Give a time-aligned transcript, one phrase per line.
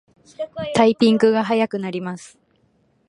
[0.73, 2.39] タイピングが早くなります